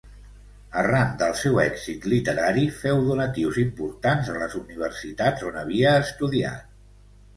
Arran 0.83 1.11
del 1.21 1.35
seu 1.41 1.59
èxit 1.63 2.07
literari 2.13 2.63
féu 2.79 3.03
donatius 3.09 3.61
importants 3.67 4.33
a 4.35 4.39
les 4.39 4.57
universitats 4.63 5.49
on 5.51 5.61
havia 5.63 5.97
estudiat. 6.07 6.79